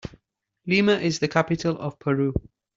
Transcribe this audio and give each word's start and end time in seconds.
Lima 0.65 0.93
is 0.93 1.19
the 1.19 1.27
capital 1.27 1.77
of 1.77 1.99
Peru. 1.99 2.33